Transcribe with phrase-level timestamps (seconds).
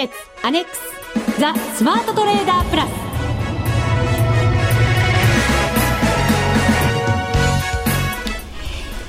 [0.00, 0.80] 決アネックス
[1.38, 2.90] ザ・スマートトレーダープラス。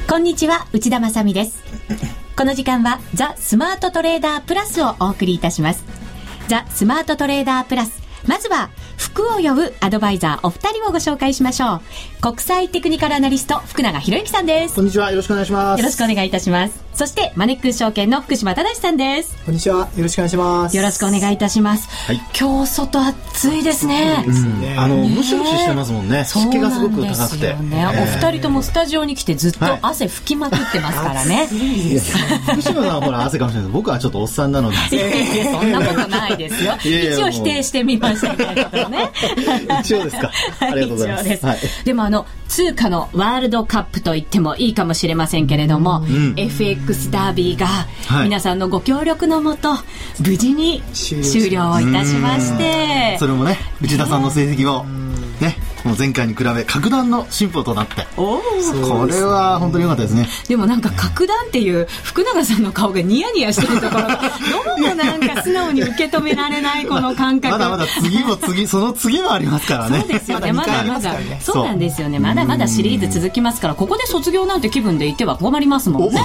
[0.09, 1.63] こんにちは内田まさです。
[2.35, 5.85] この時間はザ・スマートトレーダープラスをお送りいたします。
[6.49, 8.01] ザ・スマートトレーダープラス。
[8.28, 8.69] まずは
[9.13, 11.81] 服を呼ぶアドバイザーお二人をご紹介しましょう。
[12.21, 14.76] 国際テクニカルアナリスト福永博之さんです。
[14.76, 15.12] こんにちは。
[15.12, 15.79] よろしくお願いします。
[15.79, 16.91] よろしくお願いいたします。
[16.94, 19.36] そしてマネックス証券の福島正さんです。
[19.45, 19.89] こんにちは。
[19.95, 20.77] よろしくお願いします。
[20.77, 26.23] よろしくお願いいたします、はい、今日外暑いですね、うん、あのムシムシしてますもんね。
[26.25, 32.00] 湿気がすごく高くて、ね、お二人ともスタジオに来てずっと汗拭きまくってますからね、はい、
[32.53, 34.78] 福島さんはほら汗かもしれない僕はちょっとおっさんなので。
[35.52, 36.73] そんなことないですよ。
[36.84, 38.45] 一応否定してみましたけ
[38.78, 39.01] どね
[39.82, 40.32] 一応ですか。
[40.60, 47.68] ありがとうございます、はい、でもあの通貨のワールドカップと言ってもいいかもしれませんけれども、うん、FX ダービーが
[48.23, 49.70] 皆さんのご協力のもと、
[50.20, 54.84] 無事に終了いたしまして、それもね内田さんの成績を。
[54.86, 55.11] ね
[55.84, 58.08] もう前回に比べ格段の進歩となって。
[58.16, 58.42] こ
[59.08, 60.28] れは本当に良かったですね。
[60.48, 64.22] でもなんか格段っていう福永さんの顔がニヤニヤしてるところが
[64.52, 67.52] どうもなんか素直に受け止められないこの感覚。
[67.52, 70.00] まだまだ次も次その次もありますからね。
[70.02, 70.52] そうですよね。
[70.54, 71.66] まだまだそう。
[71.66, 72.20] なんですよね。
[72.20, 76.22] まだまだシリーズ続きますからここで卒業なんて気分で言っては困りますもんね。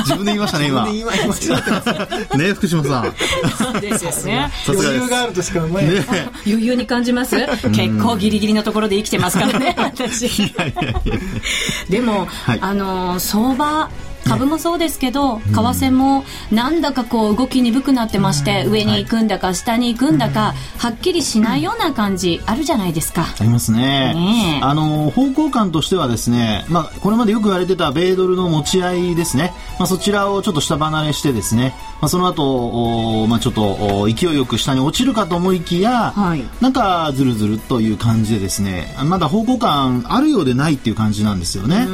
[0.00, 0.84] 自分で言いましたね今。
[0.86, 3.14] ね福島さん。
[3.56, 4.50] そうですよね。
[4.68, 6.04] 余裕があるとしか思えない、
[6.46, 7.36] 余裕に感じます？
[7.72, 10.54] 結構ギリギリのところで生きてますからね 私。
[11.88, 13.88] でも、はい、あの相場
[14.24, 23.26] 株もそうですけど、為替もなんだかこう動き鈍くなってまして、上に行くんだか下に行くんだか、はっきりしないような感じあるじゃないですか。
[23.38, 24.14] ありますね。
[24.14, 29.52] ねあの方向感としてはですね、まあこれまでよく言われてた米ドルの持ち合いですね。
[29.78, 41.86] まあそちらをちょっと下離れしてですね、まあその後まあちょっと勢いよく下に落ちるかと思いきや、はい、なんかずるずるという感じでですね、まだ方向感あるようでないっていう感じなんですよね。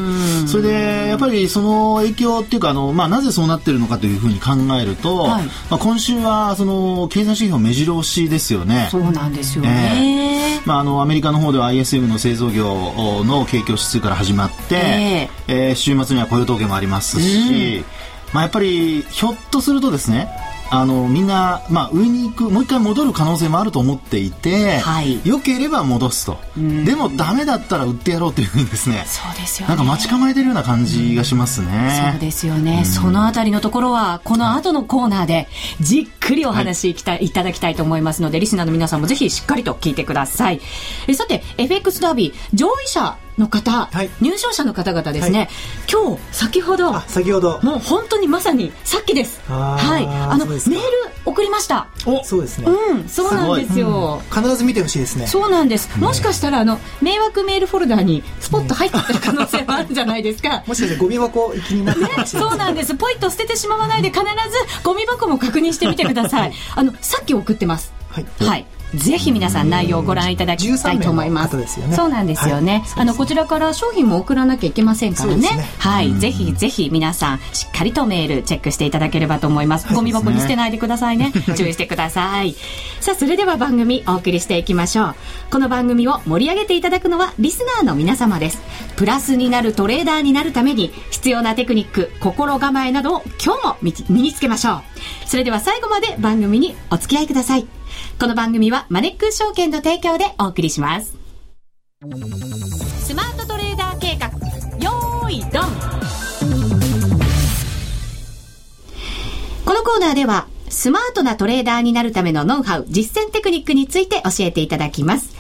[0.47, 8.89] それでやっぱりその影響況っていうかあの、まあ、なぜそうなってるのかというふうに考えると、はい、まあ、今週はその経済指標目白押しですよね。
[8.91, 17.85] そうなんですよね、えー、まあ、あのアメリカの方では ISM の製造業の景況指数から始まって、えー、えー、週末には雇用統計もありますし、うん、
[18.33, 20.29] まあ、やっぱりひょっとするとですね
[20.71, 35.49] あのみんな、まあ、上に行くもう一回戻る可能性もあると思っていて、はい、よければ戻すと、でもダメだったら売ってやろうというふうにですねそうですよ、ね、なんか待ち構えてるような感じがしますね、そうですよね、そのあたりのところはこの後のコーナーで
[35.81, 40.61] じっくりお話いきた、はい、いただきたいと思いますのでリスナーの皆さんもぜひしっかりと聞いてください。
[41.09, 45.49] えさて FX ダービー上位者の方、はい、入賞者の方々ですね、はい、
[45.91, 47.61] 今日先ほど先ほど。
[47.63, 49.41] もう本当にまさにさっきです。
[49.49, 50.07] はい。
[50.07, 50.81] あのメール
[51.25, 51.89] 送りました。
[52.07, 52.67] おそうですね。
[52.71, 55.27] うんそうなんですよ、うん、必ず見てほしいですね。
[55.27, 60.63] そうなんです、もしかしたらあの迷惑メールフォルダーにスポット入ってる可能性もあるんじゃないですか。
[60.69, 62.95] もしかしてゴミ箱気になってねそうなんです。
[62.95, 64.29] ポイッと捨ててしまわないで必ず
[64.85, 66.53] ゴミ箱も確認してみてください。
[66.75, 67.93] あのさっき送ってます。
[68.11, 71.67] はい、はいぜひ皆さん内容をご覧いただきたいと思います。
[71.67, 72.83] すね、そうなんですよね。
[72.95, 75.43] はい、あのこちらから商品も送らなきゃいけませんからね。
[75.43, 79.93] ねはい、ぜひぜひ皆さんしっかりとメールチェックしていただければと思います。
[79.95, 81.33] ゴミ箱に捨てないでくださいね。
[81.57, 82.55] 注意してください。
[83.01, 85.15] さあそれでは番組お送りしていきましょう。
[85.51, 88.61] この番組を盛り上げていただくのはリスナーの皆様です。
[88.97, 94.83] プラスになるトレーダーになるために必要なテクニック、心構えなどを今日も身につけましょう。
[95.27, 97.80] それでは最後まで番組にお付き合いください。
[98.19, 101.17] この番組はマネックス証券の提供でお送りします。
[103.05, 104.29] スマートトレーダー計画、
[104.79, 105.65] よーいドン
[109.65, 115.35] このコーナーでは、スマートなトレーダーになるためのノウハウ、実践テクニックについて教えていただきます。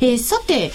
[0.00, 0.72] えー、さて、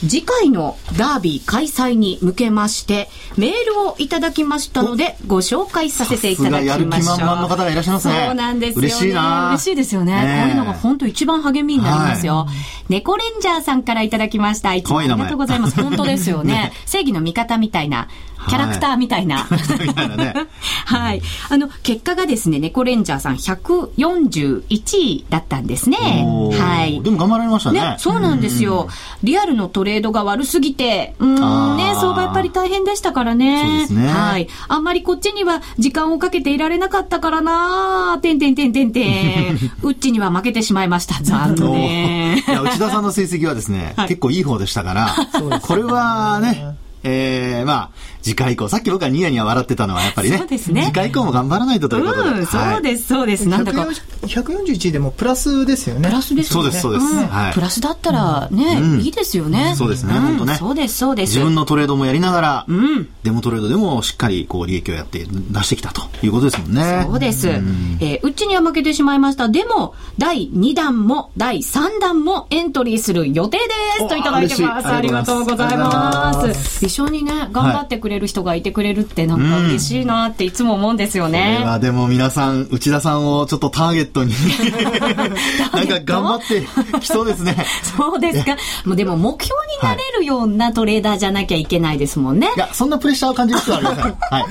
[0.00, 8.24] 次回のダービー開催に向けまして、メールをいただきましたので、ご紹介させていただきましょの方がいらっしゃいますね。
[8.26, 8.86] そうなんですよ、ね。
[8.88, 10.12] 嬉しいな嬉しいですよね。
[10.12, 12.44] ねこういうのが本当一番励みになりますよ。
[12.46, 12.48] はい、
[12.88, 14.74] 猫レンジャーさんからいただきました。
[14.74, 15.80] いつもありがとうございます。
[15.82, 18.08] 本当ですよねね、正義の味方みたいな
[18.48, 19.46] キャラクターみたいな。
[20.86, 21.22] はい。
[21.50, 25.96] あの、結果がですね、猫レンジャーさん141位だったんですね。
[25.98, 27.02] はい。
[27.02, 27.80] でも頑張られましたね。
[27.80, 28.88] ねそうなんですよ。
[29.22, 33.62] リアルのトレードが悪すぎて、うん、ね、相場やっぱり大変でしたからね。
[33.66, 34.08] そうですね。
[34.08, 34.48] はい。
[34.68, 39.58] あんまりこっちには時間をかけていられなかったからなてんてんてんてんてん。
[39.82, 41.22] うっちには負けてしまいました。
[41.22, 42.38] 残念。
[42.38, 45.14] いや、内田さんの成績はですね、はい、結構いい方でしたから、
[45.60, 47.90] これはね、ええー、まあ、
[48.22, 50.38] 次回以降、さっき僕はニヤニヤ笑ってたのはやっぱりね。
[50.38, 50.84] そうですね。
[50.86, 52.30] 次回以降も頑張らないとということで。
[52.30, 53.48] うん、そうです、そうです。
[53.48, 53.86] なんだか。
[54.22, 56.08] 141でもプラスですよね。
[56.08, 56.70] プラスですよね。
[56.70, 57.06] そうです、そうです。
[57.06, 57.54] はい。
[57.54, 59.74] プラスだったらね、いいですよね。
[59.76, 60.54] そうですね、本当ね。
[60.56, 61.30] そうです、そうです。
[61.30, 67.04] 自分のトレードもやりながら、うん、デモトレードでもしっかりこう利益をやって出してきたということですもんね。
[67.06, 67.48] そうです。
[67.48, 67.62] う
[68.00, 69.48] えうちには負けてしまいました。
[69.48, 73.64] でも、第2弾も第3弾もエントリーする予定で
[73.98, 74.88] すといただいてます。
[74.88, 76.84] ありがとうございます。
[76.84, 81.62] 一緒にね、頑張ってくれる人がいてくれるってなんか嬉しいなっていつも思うんですよね。
[81.64, 84.34] うん、でも皆さん、内田さんをちょっとターゲットに
[85.72, 86.66] なんか頑張って
[87.00, 87.56] きそうですね。
[87.96, 88.56] そうですか。
[88.84, 92.50] もうでも目標になれるようなトレーダーじゃなきゃいけないですもんね。
[92.56, 94.04] いや、そんなプレッシャーを感じる人はありません。
[94.04, 94.46] はい。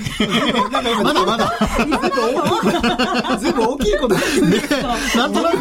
[1.03, 1.53] まだまだ。
[3.39, 4.15] 全部大きいこと
[5.17, 5.57] なんとなく、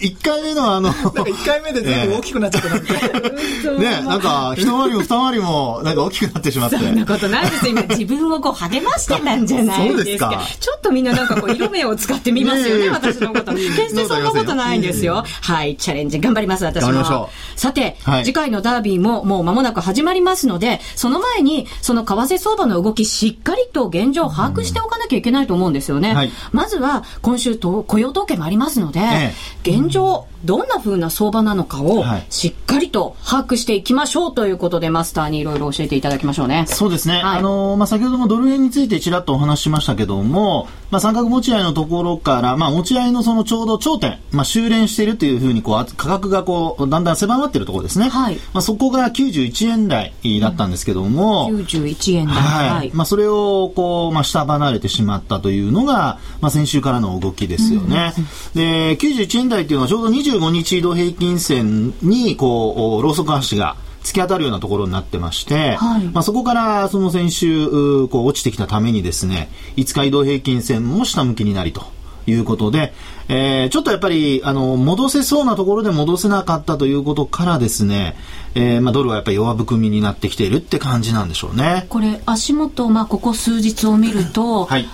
[0.00, 2.88] 1回目のあの、1回目で全部大きくなっちゃったなんて。
[3.78, 6.76] ね、なんか、一回りも二回りも、なんか大きくなってしまって。
[6.76, 10.40] そんなことないです今 自分をこう励ましてたんじゃないですか。
[10.60, 13.52] ちょっとみんななんかこう、色目を使ってみますよね、私のこと。
[13.54, 15.24] 決してそんなことないんですよ。
[15.42, 17.30] はい、チャレンジ頑張ります、私も。
[17.56, 26.14] さて、次回のダービーももう間もなく始まりますので、その前に、その為替相場の動き、しっかりと現状を把握しておかなきゃいけないと思うんですよね。
[26.14, 29.34] はい、まずは、今週と雇用統計もありますので、え
[29.64, 36.64] え、現状、どんな風な相場なのかをしっかりと把握していきましょうということで、マスターにいろいろ教えていただきましょうね。
[36.68, 37.17] そうですね。
[37.22, 48.08] はい、あのまあ、先ほどもドル円についてちらっとお話ししましたけども、まあ、三角持ち合いのところから、まあ、持ち合いのそのちょうど頂点、まあ、修練しているというふうに、こう、価格がこう、だんだん狭まっているところですね。
[48.08, 48.36] はい。
[48.54, 52.34] まあ、そこが91円台だったんですけども、うん、91円台。
[52.36, 52.70] はい。
[52.70, 58.14] はい、まあ、それを、こう、まあ、下離れてしまったというのが、まあ、先週からの動きですよね。
[58.16, 58.24] うん、
[58.54, 67.68] で、91円台っていうのはちょうど25日移動平均線に、こう、ローソク足が、突き当たるようなところになってまして、はい、まあ、そこからその先週
[68.08, 71.82] こう落ちてきたためにですね5日移動平均線も下向きになりと
[72.30, 72.92] いうことで、
[73.28, 78.16] えー、ちょっとやっぱりあの戻せそうなところで戻せなかったということからですね、
[78.54, 81.86] えーまあ、ドルはやっぱり弱含みになってきているって感じなんでしょうね。
[81.88, 84.86] これ足元、まあ、ここ数日を見ると、はい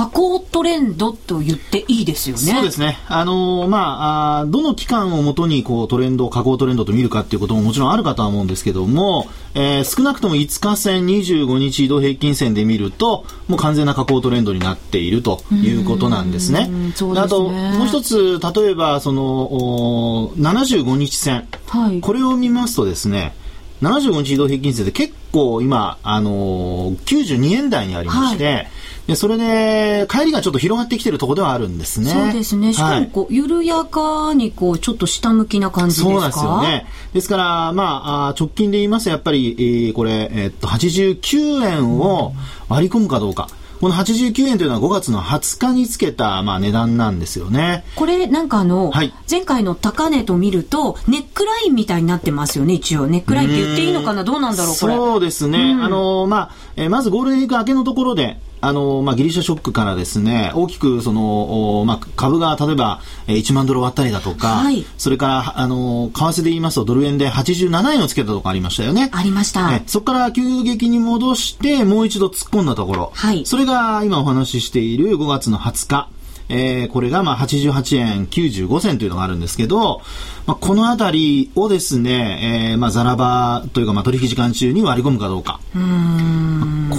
[0.00, 2.42] 下降トレンドと言っていいですよね。
[2.42, 2.98] そうですね。
[3.06, 16.70] あのー、まあ、どの期間をもとにこうトレンド、下降トレンドと見るかっていうことももちろんあるかとは思うんですけども、えー、少なくとも5日線、25日移動平均線で見ると、もう完全な下降トレンドになっているということなんですね。
[16.94, 23.34] すねあと、もう一つ、例えば、その、75日線、はい、これを見ますとですね、
[23.82, 28.68] 75日移動平均線で結構今、あのー、92円台にありまして、はい
[29.06, 32.10] でそれで帰りがちょっと広がってきてるところではあるんですね。
[32.10, 32.72] そうですね。
[32.72, 36.10] しかもこう、はい、緩やかにこうちょっと下向きな感じですか？
[36.10, 36.86] そうなんですよね。
[37.12, 42.34] ですからまあ直近で言いますとやっぱり、えー、これえー、っと89円を
[42.68, 43.48] 割り込むかどうか。
[43.52, 47.82] うんこの89円というのは5月の20日につけた、まあ、値段なんですよね。
[47.96, 54.22] これなんかあの、はい、前回の高値と見るとネックラインみたいになってますよね一応ネックラインって言っていいのかな？
[54.22, 69.10] どうなんだろうこれそうですね、うん、あのまあ、えー、まずゴールデンウィーク明けのところであの、まあ、ギリシャショックからですね、大きく、その、まあ、株が例えば、1万ドル割ったりだとか、はい、それから、あの、為替で言いますと、ドル円で87円をつけたとこありましたよね。
[69.12, 69.80] ありました。
[69.86, 73.12] そこから急激に戻して、もう一度突っ込んだところ。
[73.14, 73.46] はい。
[73.46, 76.08] それが、今お話ししている5月の20日。
[76.50, 80.02] えー、これがまあ88円95銭というのがあるんですけど、
[80.46, 85.60] まあ、このあたりをですね、えー、まあザラバというかまあ取引時間中に割り込むかどうか。
[85.74, 85.78] う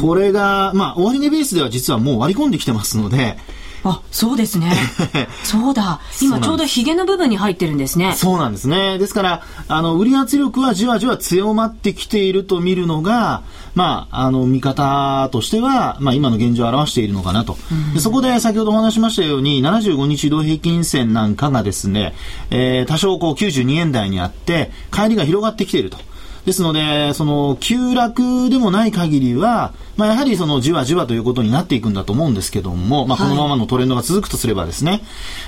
[0.01, 3.37] これが、まあ終値ベースでは実はもう割り込んできてますので、
[3.83, 4.71] あ、そうですね。
[5.43, 5.99] そうだ。
[6.21, 8.13] 今ちょうどヒゲの部分に入ってるんですね。
[8.15, 8.97] そうなんですね。
[8.99, 13.41] ですから、あの、売り圧力はじわじわ強まってきていると見るのが、
[13.73, 17.57] まあ、あの、見方としては、まあ、今の現状を表しているのかなと。
[17.93, 22.13] でそこで先ほどお話しましたように、75日移動平均線なんかがですね、
[22.51, 25.97] えー、多少こう92円台にあって、帰りが広がってきていると。
[26.45, 35.05] ですので、その、急落でもない限りは、まあ、やはりその、じわじわということになっていくんだと思うんですけども、まあ、このままのトレンドが続くとすればですね、はい、ま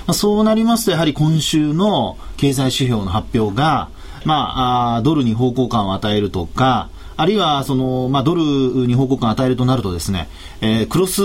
[0.08, 3.88] あ、そうなりますと、やはり今週の経済指標の発表が、
[4.24, 8.42] まあ、あドルに方向感を与えるとか、あるいはその、まあ、ドル
[8.86, 10.28] に報告感を与えるとなるとですね、
[10.60, 11.22] えー、クロス、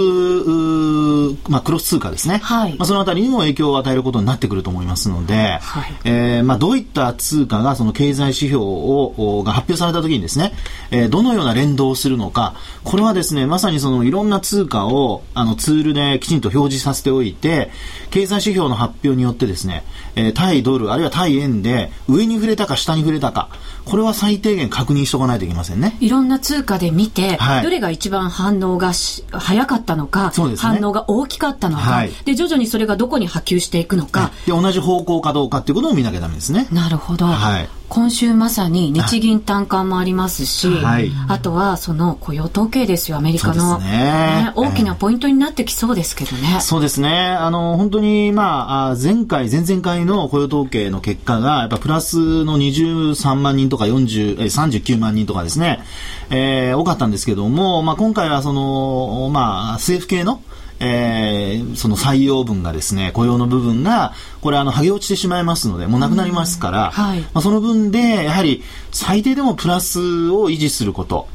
[1.50, 2.76] まあ、クロス通貨ですね、はい。
[2.78, 10.54] まあ、そのあたりにも影響を与えることになってくると思いますので、はい、えー、まあ、どういった通貨がその経済指標をが発表されたときにですね、
[10.92, 17.72] えー、どのような連動をするのか、これはですね、まさにそのいろんな通貨をあのツールできちんと表示させておいて、
[18.12, 19.84] 経済指標の発表によってですね、
[20.16, 23.50] えー、対ドル、あるいは対円で上に触れたか下に触れたか、
[23.86, 25.98] これは最低限確認しておかないといけませんんね。
[26.00, 28.92] いろんな通貨で見て、はい、どれが一番反応が
[29.32, 34.32] 早かったのか、ね、反応が大きかったのか、はい、で、徐々にそれがどこに波及していくのか。
[34.46, 36.68] で、同じ方向かどうかっていうことを見なきゃダメですね。
[36.72, 37.26] なるほど。
[37.26, 37.70] はい。
[37.90, 43.80] 今週まさに日銀短観もありますし、はい、あとはその雇用統計ですよ、アメリカの。
[43.80, 46.60] ね、ね、大きなポイントになってきそうですけどね。
[46.62, 47.10] そうですね。
[47.10, 55.84] あの、本当に、まあ、前回、前々回の雇用統計の結果が、やっぱプラスの23万人とか40、え39万人とかですね、
[56.30, 60.42] えー、多かったんですけども、まあ、今回はその、まあ、政府系の、
[60.80, 71.28] えー、その採用分がですね、雇用の部分が、これあの、剥げ落ちてしまいますので、もうなくなりますから、はい、まあ、その分で、やはり、最低でもプラスを維持すること。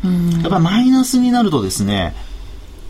[0.42, 2.14] やっぱマイナスになるとですね、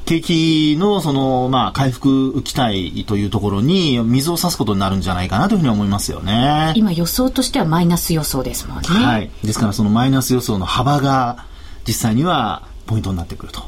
[0.04, 6.72] 景気のその、まあ、回復期待というところに水を差すことになるんじゃないかなというふうに思いますよね。
[6.76, 8.88] 今予想としてはマイナス予想ですもんね。
[8.88, 9.30] はい。
[9.42, 11.46] ですからそのマイナス予想の幅が
[11.86, 13.62] 実際にはポイントになってくると。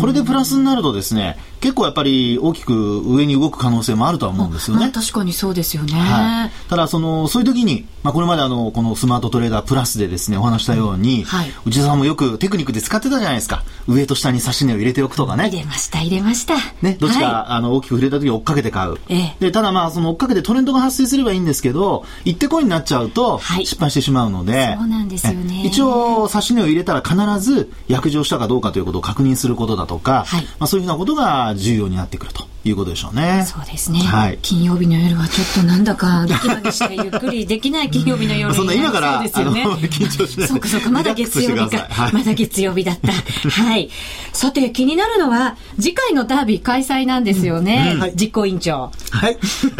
[0.00, 4.82] これでプラスになるとですね、結構やっぱり大きく上に動く可能性もあるとは思うんですよね。
[4.82, 5.92] まあ、確かにそうですよね。
[5.92, 13.64] はい、ただそのそういう時に、まあ、これまであのこのスマートトレーダープラスでですねお話したように、うんはい、内田さんもよくテクニックで使ってたじゃないですか。
[13.86, 15.48] 上と下に指し値を入れておくとかね。
[15.48, 16.54] 入れました入れました。
[16.82, 18.96] ねどっちか、はい、あの大きく触れた時追っかけて買う。
[19.08, 25.62] ええ、でただまあその追っかけてトレンドが発生すればいいんですけど行ってこいになっちゃうと失敗してしまうので、そうなんですよね。
[25.64, 32.28] 一応指し値を入れたら必ず約定したかどうかということを確認することだとか、はい、まあそういうふうなことが重要になってくる。
[32.28, 33.44] るということでしょうね。
[33.46, 33.98] そうですね。
[34.00, 40.48] はい、金曜日の夜はちょっとなんだかドキドキしてゆっくりできない金曜日の夜そんな今から、ね、緊張しない。
[40.48, 41.86] そうかそうか、まだ月曜日か。
[41.88, 43.12] はい、まだ月曜日だった。
[43.50, 43.90] はい。
[44.32, 47.92] さて、気になるのは、次回のダービー開催なんですよね。
[47.94, 48.90] うんはい、実行委員長。
[49.10, 49.38] はい。
[49.42, 49.70] 実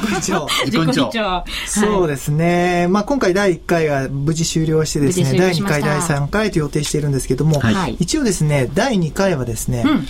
[0.00, 0.48] 行委員長。
[0.66, 1.44] 実行委員長。
[1.66, 2.86] そうですね。
[2.88, 10.08] まあ今回第1回が無事終了してですね、第2回、第3回と予定しているんですけども、はい、一応ですね、第2回はですね、うん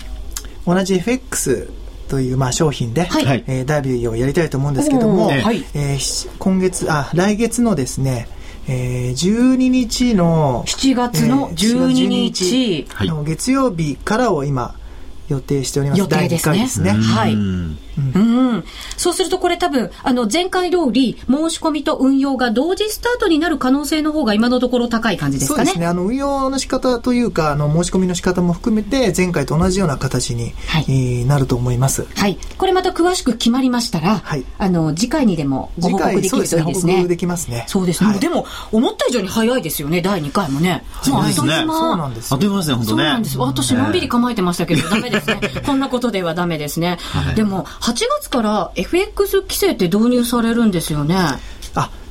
[0.66, 1.70] 同じ FX
[2.08, 8.28] というまあ商品で、はい、えー、ダービーをやりたいと思うんですけども、はい、えー、今月あ来月のですね
[8.68, 14.74] えー、12日の7月の12日の月曜日からを今
[15.28, 16.00] 予定しております。
[16.00, 16.58] 予定ですね。
[16.58, 16.90] ですね。
[16.90, 17.36] はい。
[17.98, 18.64] うん。
[18.96, 25.66] そうするとこれ多分、あの、前回通り、申し込みと運用が同時スタートになる可能性の方が今のところ高い感じですかね。
[25.66, 25.86] そうですね。
[25.86, 32.06] あの、運用の仕方というか、あの、申し込みの仕方も含めて、前回と同じような形に、はい、なると思います。
[32.14, 32.38] はい。
[32.58, 34.44] これまた詳しく決まりましたら、はい。
[34.58, 36.62] あの、次回にでもご報告できるといいですね。
[36.62, 37.64] 報告できますね。
[37.68, 38.10] そうですね。
[38.10, 40.84] はい、でも、思った以上に早いですよね、第2回もね。
[41.02, 41.64] そうですね。
[41.66, 42.32] そうなんです。
[42.32, 43.02] あっという間ですね、本当ね。
[43.02, 43.38] そうなんです。
[43.38, 45.40] 私、のんびり構えてましたけど、ダメですね。
[45.64, 46.98] こんなことではダメですね。
[47.00, 51.16] はい、でも、8月から FX 規制って導入されるんですよね。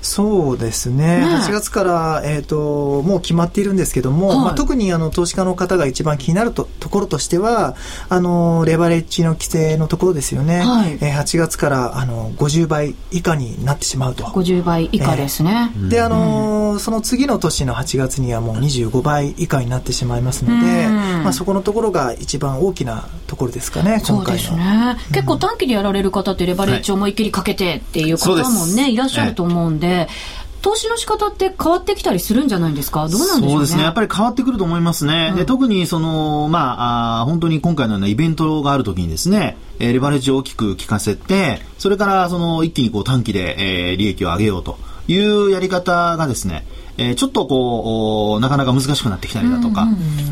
[0.05, 7.75] あそうですね、ね8月から、えーと、もう決まっているんですけども、はい、まあ、特にあの投資家の方が一番気になるとところとしては
[8.09, 14.23] あのレバレッジの規制のところですよね、はい、えー、8月からあの50倍以下になってしまうと。
[14.25, 29.94] 50倍以下ですね、えー、であのその次の年の8月にはもう25倍以下になってしまいますので、まあ、そこのところが一番大きなところですかねそうですね、うん、結構短期でやられる方ってレバレッジを思いっきりかけてっていう方もね、はい、いらっしゃると思うんで、
[30.61, 33.07] 投資の仕方って変わってきたりするんじゃないですか？
[33.07, 33.83] どうなんでしょう、ね、そうですね。
[33.83, 35.29] やっぱり変わってくると思いますね。
[35.31, 46.65] うん、で特にその、まああ、本当に今回のようなイベントがあるときにですね、えー、レバレッジを大きく効かせて、それからその一気にこう短期で、えー、利益を上げようというやり方がですね、
[46.97, 49.85] えー、ちょっとこう、なかなか難しくなってきたりだとか、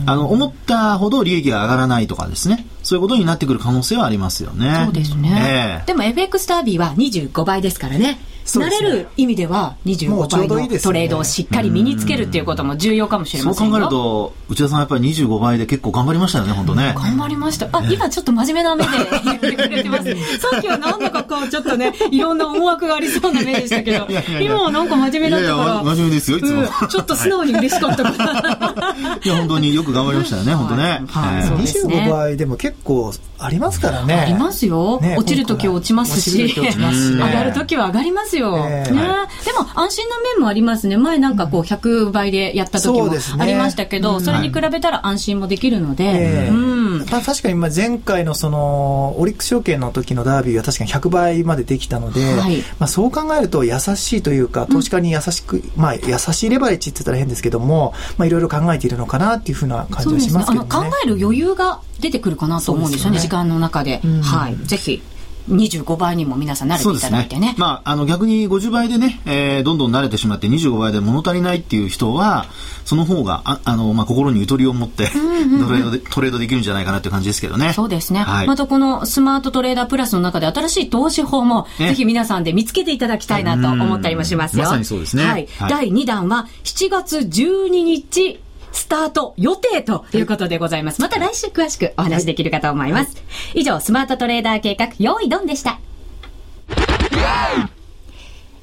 [0.06, 4.84] あの、思ったほど利益が上がらないとかですね、そういうことになってくる可能性はありますよね。
[4.86, 5.82] そうですね。
[5.82, 8.20] えー、でも FX ダービーは25倍ですからね。
[8.46, 16.94] 慣れる意味では25倍のトレードをしっかり身につけるっていうことも重要かもしれませんそう考えると内田さんやっぱり25倍で結構頑張りましたよね本当ね。
[16.96, 17.70] 頑張りました。
[17.72, 18.90] あ今ちょっと真面目な目で
[19.24, 20.38] 言ってくれてます。
[20.40, 24.08] さっきはなんだかこうちょっとねいろんな思惑がありそうな目でしたけど。
[24.42, 25.84] 今はなんか真面目だったから。
[25.84, 28.96] 真面目ですよいつも、うん、ちょっと素直に嬉しかったから。
[29.24, 31.42] いや本当によく頑張りましたよね本当ね、はい。
[31.42, 34.14] はい、25倍でも結構ありますからね。
[34.14, 36.54] ありますよ、ね、落ちる時は落ちますし。
[36.56, 38.84] 上がる時は上がりますよ、ね。
[38.86, 40.98] でも安心な面もありますね。
[40.98, 46.50] 前なんかこう100倍でやった時もありましたけど、そ、ね,、れに比べたら安心もできるので。
[46.50, 60.70] うん、まあ、確かに前回のそのオリックス証券の時のダービーは確かに100倍までできたので、はい、まあ、そう考えると優しいというか投資家に優しく、うん、まあ、優しいレバレッジって言ったら変ですけども、まあ、いろいろ考えているのかなっていうふうな感じはしますけどね。
[60.70, 60.70] ね。
[60.70, 64.02] 考える余裕が出てくるかなと思うんですよね、ね時間の中で。
[64.04, 64.56] うん、はい。
[64.58, 65.02] ぜひ
[65.50, 67.48] 25倍にも皆さん慣れていただいてね。
[67.48, 72.46] ねまあ、あの逆に50倍でね、えー、どんどん慣れてしまって25倍で物足りないっていう人は、
[72.86, 77.74] その方が、ああの、まあ、心にゆとりを持って、トレードで、トレードできるんじゃないかなっていう感じですけどね。
[77.74, 78.22] そうですね。
[78.22, 84.64] はい、またこのスマートトレーダープラスの中で新しい投資法も、ぜひ皆さんで見つけていただきたいなと思ったりもしますよ。
[84.64, 85.24] まさにそうですね。
[85.24, 85.48] はい。
[85.58, 88.40] はい、第2弾は7月12日、
[88.74, 91.02] スタート予定ということでございます。
[91.02, 93.24] また来週詳しくお話できるかと思います。
[93.54, 95.80] 以上、スマートトレーダー計画、用意ドンでした。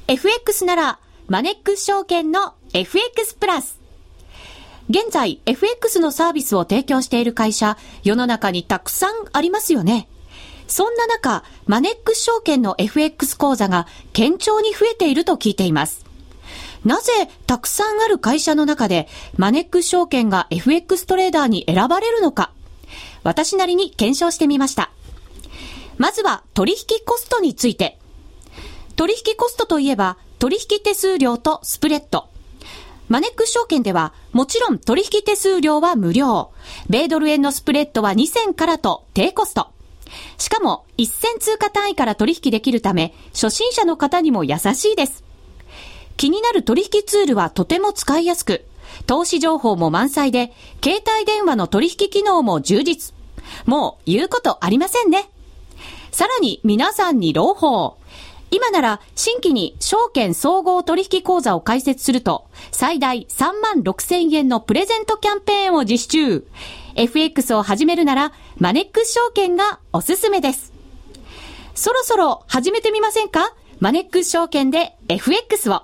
[0.07, 3.79] FX なら、マネックス証券の FX プラス。
[4.89, 10.09] 現在、FX のサービスを提供している会社、世の中にたくさんありますよね。
[10.67, 16.05] そんな中、マネックス証券の FX 講座が堅調に増えていると聞いています。
[16.85, 17.11] なぜ
[17.45, 19.07] たくさんある会社の中で
[19.37, 22.51] マネックス証券が FX トレーダーに選ばれるのか
[23.23, 24.91] 私なりに検証してみました。
[25.97, 27.99] まずは取引コストについて。
[28.95, 32.29] 取引コストといえば取引手数料とスプレッド。
[33.09, 36.51] マネックス証券ではもちろん取引手数料は無料。
[36.89, 39.67] 米ドル円のスプレッドは2000からと低コスト。
[40.37, 45.30] しかも1000通貨単位から取引できるため初心者の方にも優しいです。
[46.17, 48.65] 気になる取引ツールはとても使いやすく、
[49.07, 50.53] 投資情報も満載で、
[50.83, 53.13] 携帯電話の取引機能も充実。
[53.65, 55.29] もう言うことありませんね。
[56.11, 57.97] さらに皆さんに朗報。
[58.53, 66.47] 今なら新規に証券総合取引口座を開設すると最大3万6千円のプレゼントキャンペーンを実施中。
[66.95, 70.73] FX を始めるならマネックス証券がおすすめです。
[71.75, 73.53] そろそろ始めてみませんか？
[73.79, 75.83] マネックス証券で FX を。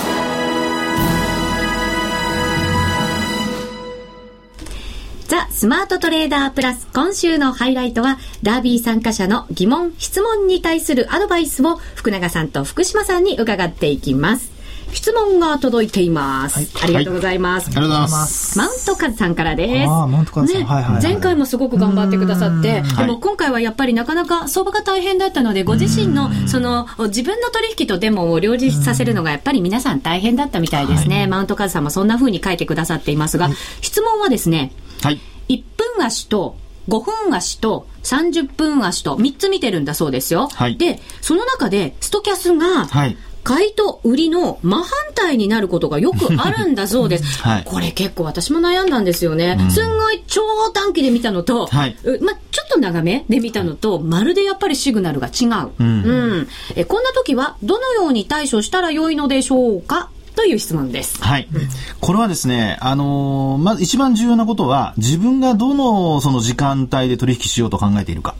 [5.31, 14.51] ザ・スマートトレーダープラス今週のハイライトはダービー参加者の疑問、質問に対するアドバイスを福永さんと福島さんに伺っていきます。
[14.91, 16.55] 質問が届いています。
[16.57, 17.69] はい、ありがとうございます。
[17.69, 18.57] はい、ありがとうございます。
[18.57, 19.89] マウントカズさんからです。
[19.89, 31.25] あマウントカズさん、ねはいはいはい、前回もすごく頑張ってくださって、でも今回はやっぱりなかなか相場が大変だったので、ご自身のその自分の取引とデモを両立させるのがやっぱり皆さん大変だったみたいですね。
[31.25, 35.19] マウントカズさんもそんな風に書いてくださっていますが、質問はですね、はい。
[35.49, 35.63] 1
[35.97, 40.47] 分足と5分足と30分足と3つ見てるんだそうですよ。
[40.47, 42.87] はい、で、その中でストキャスが、
[43.43, 47.23] 買いと売りの真反対になることがよくあるんだそうです。
[47.41, 49.57] はい、これ結構私も悩んだんですよね。
[49.59, 50.41] うん、すんごい超
[50.73, 55.69] 短期で見たのと、はい、ま、ちょっと長めで見たのと、まるでやっぱりシグナルが違う。
[55.79, 56.11] うん、う
[56.41, 60.09] ん、えこんな時はどのように対処したらよいのでしょうか？
[60.35, 61.21] という質問です。
[61.23, 61.47] はい。
[61.99, 68.35] これはですね、あのー、まず一番重要なことは、自分がどのその時間帯で取引しようと考えているか。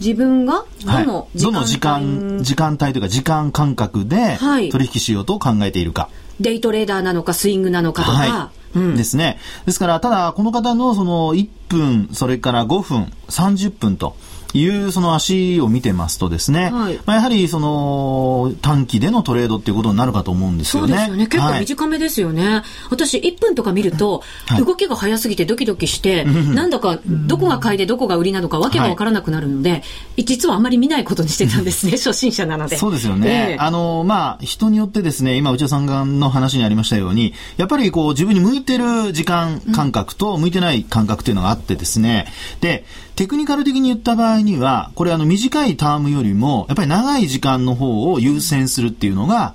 [0.00, 4.38] 自分がどの時間、はい、どの時間、時間帯というか時間感覚で
[4.70, 6.08] 取引しようと考えているか。
[6.40, 8.16] デイトレーダーなのかスイングなのかとか。
[8.16, 9.38] はいうん、ですね。
[9.66, 14.16] ですから、ただ、この方のその1分、それから5分、30分と、
[14.54, 20.88] いうその足を見てますとですね、はい、まあ、やはりその短期でのトレードっていうことになるかと思うんですよね。
[20.88, 21.26] そうですよね。
[21.26, 22.48] 結構短めですよね。
[22.48, 24.22] はい、私1分とか見ると、
[24.56, 29.82] 動きが早すぎてドキドキして、はい、なんだかどこが買いでどこが売りなのかわけがわからなくなるので、
[30.16, 32.76] 実はあんまり見ないことにしてたんですね、 初心者なので。
[32.76, 33.56] そうですよね。
[33.58, 42.26] えー、あの、まあ、人によってですね、今内田さんの話にありましたように、やっぱりこう自分に向いてる時間感覚と向いてない感覚っていうのがあってですね、
[42.60, 42.84] で、
[43.16, 49.54] テクニカル的に言った場合には、これあの短いタームよりも、やっぱり長い時間の方を優先するっていうのが、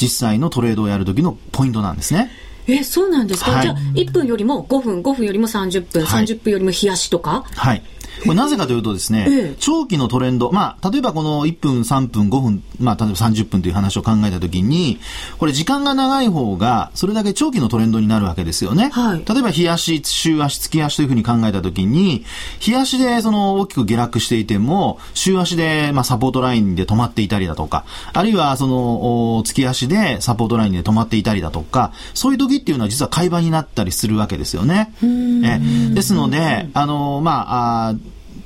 [0.00, 2.30] 実際のトレードをやるときのポイントなんですね。
[2.66, 7.44] え、そうなんですか、はい、じゃあ、1分よりも5分、5分よりも30分、はい、30分よりも冷やしとか？
[7.54, 7.82] はい。
[8.24, 14.98] これなぜかというとですね、ええ、長期のトレンド、まあ、例えばこの1分、3分、5分、まあ、例えば30分という話を考えたときに、
[15.38, 18.90] これ時間が長い方が、それだけ長期のトレンドになるわけですよね。
[18.92, 22.24] はい、例えば、日足、週足、月足というふうに考えたときに、
[22.60, 34.92] 日足でその大きく下落していても、週足で、まあ、サポートラインで止まっていたりだとか、あるいはその、月足でサポートラインで止まっていたりだとか、そういう時っていうのは実は買い場になったりするわけですよね。
[35.02, 35.60] え
[35.94, 37.94] ですので、あの、まあ、あ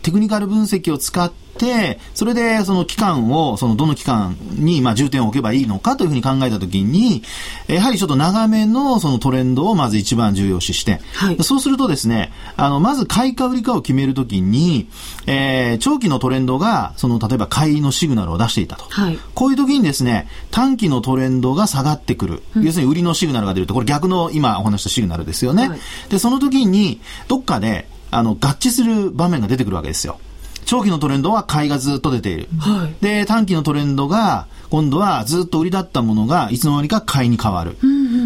[0.03, 7.23] テクニカル分析を使って、それでその期間を、そのどの期間にまあ重点を置けばいいのかというふうに考えたときに、
[7.69, 14.89] やはりちょっと長めのそのトレンドをまず一番重要視して、はい、そうするとですね、あの、まず買いか売りかを決めるときに、
[15.27, 18.85] えー、長期のトレンドが、その例えば買いのシグナルを出していたと。
[18.89, 22.43] はい、こういうときにですね、短期のトレンドが下がってくる。
[22.57, 25.69] うん、要するに売りのシグナルが出ると、これ逆の今お話したシグナルですよね。
[25.69, 30.19] はい、で、その時に、どっかで、あの、合致する場面が出てくるわけですよ。
[30.65, 32.49] 長期のトレンドは買いがずっと出ている。
[32.59, 37.77] はい、で、短期のトレンドが、今度はずっと売りだったものが、いつの間にか買いに変わる。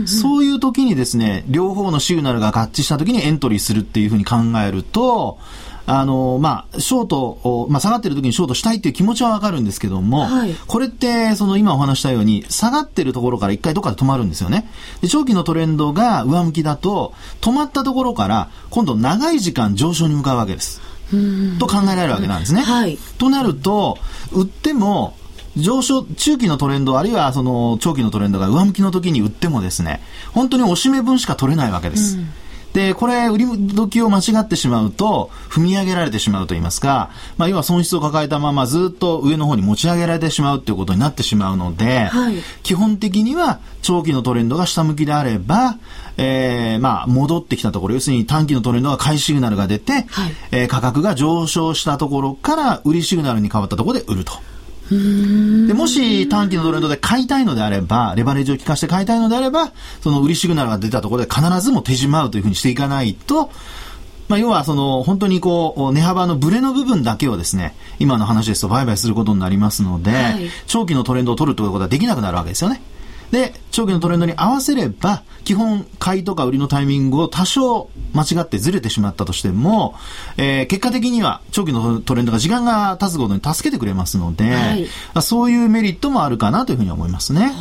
[0.06, 5.38] そういう時にですね、両方のシグナルが合致した時にエントリーするっていうふうに考えると、
[5.86, 14.68] あの、まあ、ショート、まあ、下がってる時にショートしたいっていう気持ちはわかるんですけども、はい、これって、その今お話したように、下がってるところから一回どっかで止まるんですよね。
[15.00, 20.80] で、長期のトレンドが上向きだと、止まったところから、今度長い時間上昇に向かうわけです。
[21.60, 22.62] と考えられるわけなんですね。
[22.62, 23.98] はい、となると、
[24.32, 25.16] 売っても、
[25.56, 32.18] 上昇、中期のトレンド、あるいはその長期のトレンドが上向きの時に売ってもですね、本当におしめ分しか取れないわけです。
[32.18, 32.28] うん
[32.76, 37.08] で、これ、売り時を間違ってしまうと、踏み上げられてしまうと言いますか、
[37.38, 45.78] まあ、要は損失を抱えたままずっと上の方に持ち上げられてしまうということになってしまうので、はい、基本的には長期のトレンドが下向きであれば、
[46.18, 50.04] えー、まあ、戻ってきたところ、要するに短期のトレンドが買いシグナルが出て、はい、
[50.50, 54.34] えー、価格が上昇したところから売りシグナルに変わったところで売ると。
[54.90, 63.50] でもし短期のトレンドで買いたいのであれば、レバレッジを効かして買いたいのであれば、その売りシグナルが出たところで必ずも手締まうというふうにしていかないと、
[64.28, 72.82] まあ、要はその本当にこう値幅のブレの部分だけをですね今の話ですと売買することになりますので、はい、長期のトレンドを取るということはできなくなるわけですよね。
[73.30, 79.94] で、長期のトレンドに合わせれば、基本、買いとか売りのタイミングを多少間違ってずれてしまったとしても、
[80.36, 84.88] えー、結果的には長期のトレンドが時間が経つごとに助けてくれますので、はい、
[85.22, 87.52] そういうメリットもあるかなというふうに思いますね。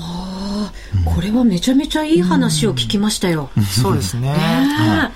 [1.04, 3.49] これはめちゃめちゃいい話を聞きましたよ。
[3.58, 4.30] うん、そうですね。
[4.30, 5.12] はい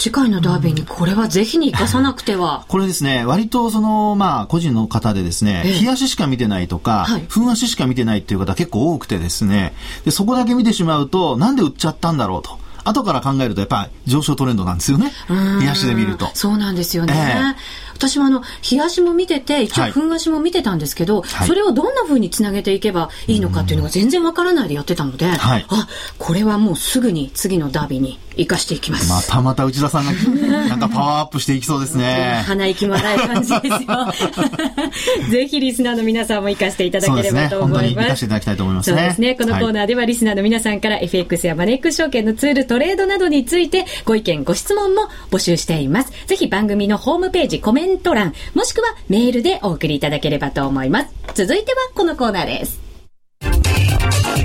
[0.00, 2.64] 次回のダービーにこれはぜひに生かさなくては。
[2.68, 9.74] これですね、割とその、まあ、個人の方でですね、日足しか見てないとか、はい、風足しか見てないっていう方結構多くてですね、
[10.06, 12.58] で、そこだけ見てしまうと、なんで売っちゃったんだろうと。
[12.82, 15.12] 後から考えるとやっぱり上昇トレンドなんですよね。
[15.60, 16.30] 日足で見ると。
[16.32, 17.14] そうなんですよね。
[17.14, 25.86] えー私もあの、日足も見てて、一応、粉足も見てたんですけど、はい、それをどんなふうにつなげていけばいいのかっていうのが全然わからないでやってたので、はい、あ、
[26.18, 29.10] これはもうすぐに次のダービーに生かしていきます。
[29.10, 30.12] またまた内田さんが、
[30.68, 32.42] なんかパワーアップしていきそうですね。
[32.46, 35.30] 鼻息も荒い感じですよ。
[35.30, 37.82] ぜひリスナーの皆さんも生かしていただければと思います。
[37.82, 38.96] ね、生かしていただきたいと思いますね。
[38.98, 39.34] そうですね。
[39.34, 46.12] このコーナーではリスナーの皆さんから FX やマネックス証券のツール、トレードなどについてご意見、ご質問も募集しています。
[46.26, 51.08] ぜひ番組のホームページ、コメント欄、もしくはメールでお送りいただければと思います。
[51.34, 52.80] 続いてはこのコーナーです。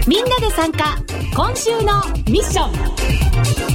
[0.07, 0.95] みんなで参加、
[1.35, 3.74] 今週のミッション。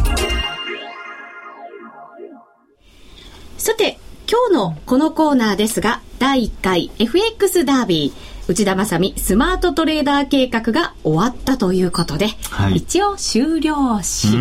[3.61, 8.31] さて、今日のこのコーナーですが、第1回 FX ダービー。
[8.51, 14.35] 内田正美スマートトレーダー計画が終わったということで、はい、一応終了式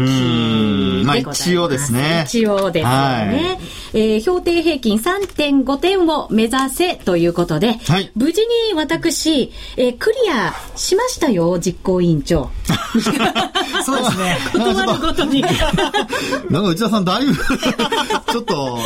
[1.06, 2.24] まあ一応ですね。
[2.26, 2.92] 一応ですね。
[2.92, 3.58] は
[3.89, 12.50] い、えー、標定平均3.5点を目指せということで、はい、無事に私、えー、クリアしましたよ、実行委員長。
[13.86, 14.38] そうですね。
[14.54, 15.42] 断るごとに。
[16.50, 18.80] なんか内田さんだいぶちょっと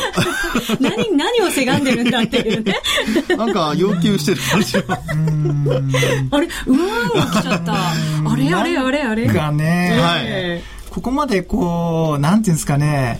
[0.80, 2.76] 何、何をせがんでるんだっていうね。
[3.38, 5.00] なんか要求してる感じは。
[6.32, 6.48] あれ？
[6.68, 7.74] うわー来ちゃった。
[7.74, 10.64] あれあれあれあれがね、はい。
[10.90, 13.20] ここまでこう、なんていうんですかね、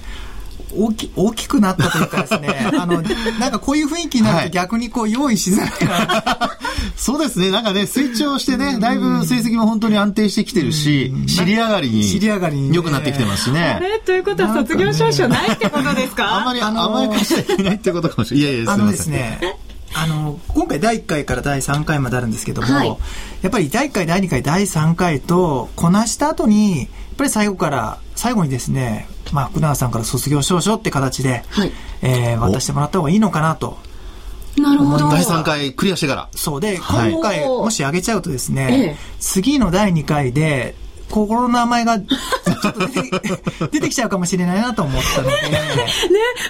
[0.78, 3.02] 大き大きくなったというかですね、 あの、
[3.40, 5.72] なんかこういう雰囲気になると逆にこう用意しづらい。
[6.96, 13.62] そうですね、なんかね、成長してね、だいぶ成績も本当に安定してきてるし、尻上がりに、尻上がりに、良くなってきてますしね。
[13.78, 14.00] あれ？
[14.00, 16.36] ということは卒業証書ないってことですか？
[16.36, 18.50] あんまり甘やかしちゃいけないってことかもしれない。
[18.52, 18.84] いやいや、すみません。
[18.84, 19.58] あのですね、
[19.96, 22.88] あの今回第1回から第3回まであるんですけども、はい、
[23.42, 33.78] やっぱり第1回第2回第3回とこなした後にやっぱり最後から最後にですね、まあ、福永さんから卒業証書って形で、はい、えー、渡してもらった方がいいのかなと。
[34.58, 35.10] なるほど。
[35.10, 36.30] 第3回クリアしてから。
[36.34, 40.74] そうで、今回、もし上げちゃうとですね、次の第2回で、
[41.14, 43.22] 心の名前がちょっと出て
[43.72, 45.34] 出てきちゃうかもしれないなと思ったので。
[45.34, 45.40] ね、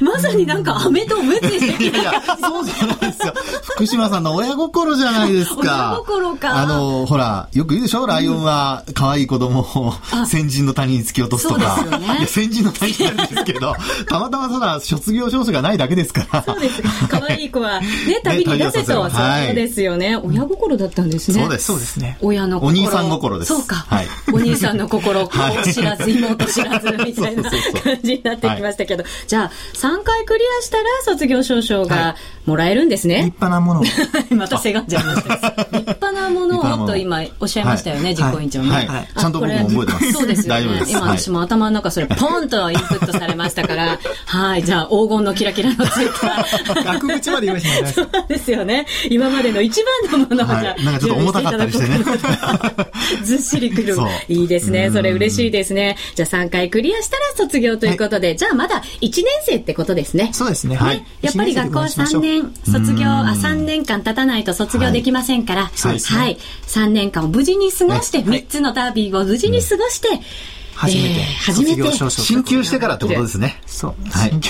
[0.01, 3.33] まさになんか飴とムチしていやいや、そうじゃないですよ。
[3.75, 5.59] 福島さんの親心じゃないですか。
[5.61, 6.55] 親心か。
[6.55, 8.05] あの、ほら、よく言うでしょ？
[8.05, 9.93] ライオンは可愛い子供を
[10.25, 11.83] 先人の谷に突き落とすとか。
[11.99, 13.75] ね、いや、先人の谷なんですけど、
[14.07, 16.43] たまたまただ卒業証書がないだけですから。
[16.43, 16.81] そうです。
[17.09, 20.15] 可愛い子は、 ね、旅に出せと、そうですよね。
[20.17, 21.41] 親心だったんですね。
[21.41, 21.65] そうです。
[21.65, 22.17] そうですね。
[22.21, 22.69] 親の心。
[22.69, 23.53] お兄さん心です。
[23.53, 23.85] そうか。
[23.89, 24.07] はい。
[24.31, 33.17] お兄さんの心、顔知らず、妹知らず、みたいな感じになってきましたけど、じゃあ、3回クリアしたら卒業証書がもらえるんですね。
[33.17, 33.83] 立派なものを。
[34.35, 35.67] またせがんじゃいました。
[35.79, 35.95] 立
[36.53, 38.69] のをと今おっしゃいましたよね、実行委員長ね。
[38.69, 38.87] はい。
[38.87, 40.11] ちゃんと僕も覚えてます。
[40.11, 40.83] そうですよね。
[40.89, 46.83] 今私も頭の中それポンとインプットされましたから、はい、じゃあ黄金のキラキラのついた。
[46.83, 47.91] 額縁まで言いましたね。
[47.91, 48.85] そうですよね。
[49.09, 51.99] 今までの一番のものをじゃあ、なんかちょっと重たかったりしてね。
[53.23, 53.95] ずっしりくる。
[54.27, 54.89] いいですね。
[54.91, 55.97] それ嬉しいですね。
[56.15, 60.29] じゃあ3回クリアしたら卒業ということで、じゃあまだ1年生ってことですね。
[60.33, 60.75] そうですね。
[60.75, 61.05] はい。
[61.21, 66.37] やっぱり学校3年、卒業、あ、3年間経たないと卒業できませんから、はい。
[66.75, 66.87] はい。
[66.87, 70.07] 3年間を無事に過ごして、3つのダービーを無事に過ごして、
[70.75, 73.61] 初めて、えー、初めて進級してからってことですね。
[73.65, 73.95] そう。
[74.09, 74.31] はい。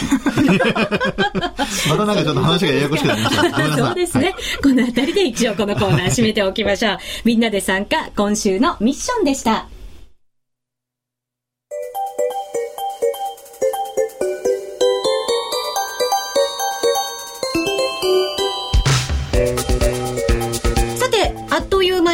[1.89, 3.77] またなんかちょっと話がややこしくなりました。
[3.77, 6.97] そうですね、はい、この辺りで一応このコーナー締めておきましょう。
[7.25, 9.67] みんなで参加、今週のミッションでした。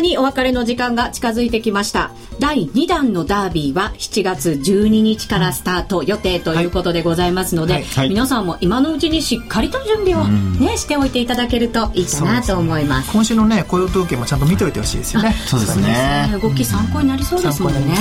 [0.02, 2.12] にお別れの時間が近づいてきました。
[2.40, 15.34] 第2弾のダービーは7月12日からスタート予定ということでございますので、はいはい、皆さんも今のうちにしっかりと準備をね、しておいていただけるといいかなと思います、ね、今週のね雇用統計もちゃんと見ておいてほしいですよね。
[15.48, 16.40] そうですね。
[16.42, 17.96] 動き参考になりそうですもんね、ね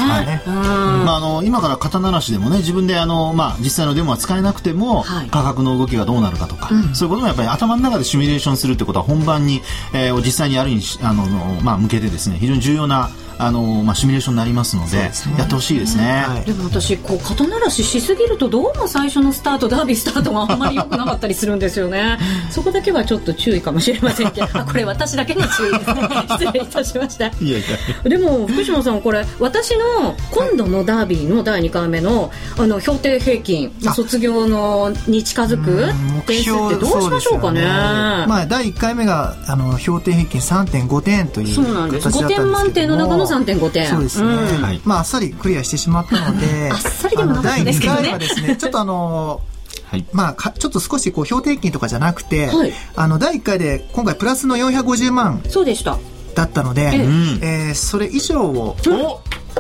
[0.47, 9.63] まあ、あの今から刀なしでもね自分であの、まあ、実際のデモは使えなくても、はい、価格の動きがどうなるかとか、うん、そういうこともやっぱり頭の中でシミュレーションするってことは本番に、
[9.95, 11.25] えー、実際にやるにあの、
[11.63, 22.19] まあ、向けてですね非常に重要なあのまあ、シミュレーションになりますので、ね、やってほしいですね、はい、でも私こう肩慣らししすぎるとどうも最初のスタートダービースタートがあんまり良くなかったりするんですよね。
[22.51, 24.31] そこだけはちょっと注意かもしれません。
[24.33, 26.09] け どあこれ私だけの注意ですね。
[26.29, 27.27] 失礼いたしました。
[27.27, 27.63] いやい
[28.03, 28.11] や。
[28.11, 35.93] でも福島さんこれ私の今度のダービーの第2回目のあの標定平均、まあ、卒業のに近づく
[36.27, 42.09] 点数ってどうしましょうかね、ね、まあ、第1回目があの標定平均3.5点というそうなんです。
[42.09, 44.63] 5点満点の中の3.5点そうですね、うん。
[44.63, 48.03] はい、まああっさりクリアしてしまったのであっさりでもなかったですけどね。
[48.03, 49.41] 第2回はですね ちょっとあの
[49.91, 55.99] はい、まあちょっと少しこう標定金とかじゃなくて、はい、あの第1回で今回プラスの450万そうでした。
[56.35, 57.69] だったので、ええ。
[57.69, 58.77] えー、それ以上を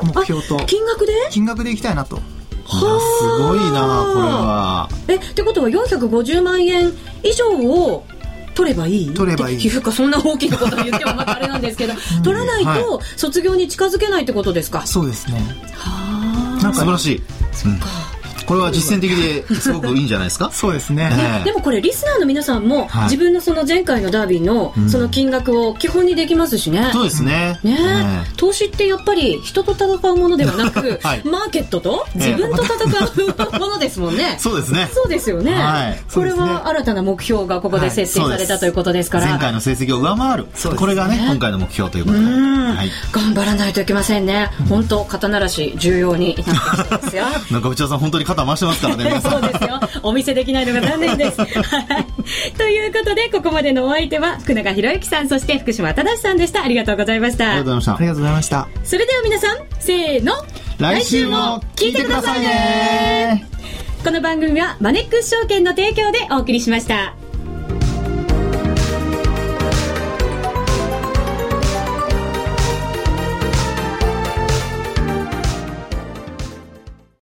[0.02, 0.56] 目標と。
[0.66, 1.12] 金額で？
[1.30, 2.16] 金額でいきたいなと。
[2.16, 2.20] は
[2.68, 4.88] すごいなこれは。
[5.08, 8.04] えってことは450万円以上を
[8.58, 9.14] 取ればいい？
[9.14, 9.64] 取ればいい。
[9.64, 15.38] いうかそんな大きなこと言ってもまたあれなんですけど、うん、取らないと卒業に近づけないってことですか、そうですね。
[15.74, 16.72] はあ。
[16.74, 17.86] 素晴らしい、そっか、
[18.48, 20.50] これは実践的ですごくいいんじゃないですか？
[20.50, 27.60] そうですね、ね、でもこれリスナーの皆さんも、はい、自分のその前回のダービーのその金額を基本にできますしね、うん、そうですね。
[27.62, 32.76] ね、ね、投資ってやっぱり人と戦うものではなく、はい、マーケットと自分と戦
[33.56, 34.36] うものですもんね。
[34.38, 34.88] そうですね。
[34.92, 40.46] そうですよね、はい、これは新たな目標がここで設定されたということですから、前回の成績を上回る。
[40.76, 44.50] これがね今回の目標ということで、はい、頑張らないといけませんね。
[44.70, 47.24] 本当肩慣らし重要になってきてますよ。
[47.52, 49.80] なんか内田さん本当に肩回してますからねそうですよ。
[50.02, 51.40] お見せできないのが残念です。
[51.42, 52.52] はい。
[52.56, 56.62] ということで、ここまでのお相手は、福永博之さん、そして福島忠さんでした。
[56.62, 57.50] ありがとうございました。
[57.50, 57.94] ありがとうございました。
[57.94, 58.68] ありがとうございました。
[58.84, 60.32] それでは皆さん、せーの。
[60.78, 63.46] 来週も聞いてくださいね。
[64.04, 67.27] この番組はマネックス証券の提供でお送りしました。